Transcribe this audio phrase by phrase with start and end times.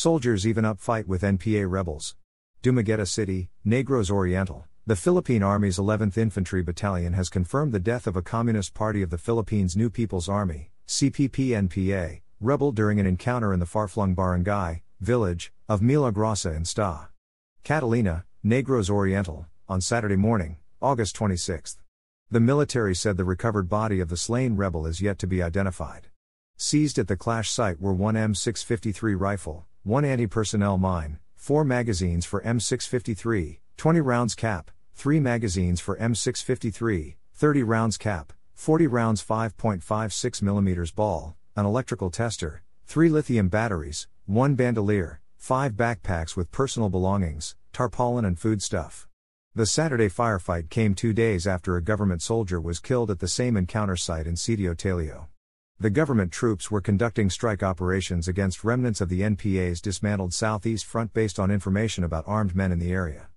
[0.00, 2.16] Soldiers even up fight with NPA rebels.
[2.62, 4.64] Dumaguete City, Negros Oriental.
[4.86, 9.10] The Philippine Army's 11th Infantry Battalion has confirmed the death of a Communist Party of
[9.10, 15.52] the Philippines New People's Army, CPP-NPA, rebel during an encounter in the far-flung barangay, village,
[15.68, 17.10] of Milagrosa in Sta.
[17.62, 21.76] Catalina, Negros Oriental, on Saturday morning, August 26.
[22.30, 26.06] The military said the recovered body of the slain rebel is yet to be identified.
[26.56, 32.26] Seized at the clash site were one M653 rifle, one anti personnel mine, four magazines
[32.26, 39.82] for M653, 20 rounds cap, three magazines for M653, 30 rounds cap, 40 rounds 5.56
[39.82, 47.56] mm ball, an electrical tester, three lithium batteries, one bandolier, five backpacks with personal belongings,
[47.72, 49.08] tarpaulin, and foodstuff.
[49.54, 53.56] The Saturday firefight came two days after a government soldier was killed at the same
[53.56, 55.28] encounter site in Sitio Talio.
[55.82, 61.14] The government troops were conducting strike operations against remnants of the NPA's dismantled Southeast Front
[61.14, 63.28] based on information about armed men in the area.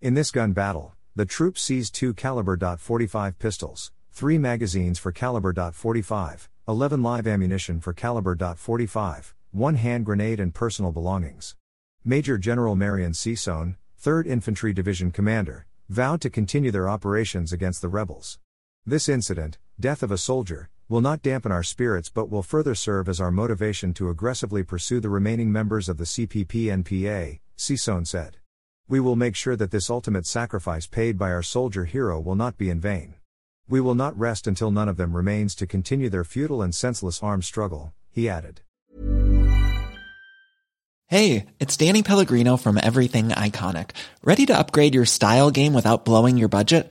[0.00, 5.54] In this gun battle, the troops seized two caliber .45 pistols, three magazines for caliber
[5.54, 11.54] .45, 11 live ammunition for caliber .45, one hand grenade and personal belongings.
[12.04, 17.88] Major General Marion Sison, 3rd Infantry Division commander, vowed to continue their operations against the
[17.88, 18.40] rebels.
[18.84, 23.08] This incident, death of a soldier, will not dampen our spirits but will further serve
[23.08, 28.38] as our motivation to aggressively pursue the remaining members of the CPP-NPA, Sison said.
[28.88, 32.58] We will make sure that this ultimate sacrifice paid by our soldier hero will not
[32.58, 33.14] be in vain.
[33.68, 37.22] We will not rest until none of them remains to continue their futile and senseless
[37.22, 38.60] armed struggle, he added.
[41.06, 43.90] Hey, it's Danny Pellegrino from Everything Iconic.
[44.24, 46.90] Ready to upgrade your style game without blowing your budget?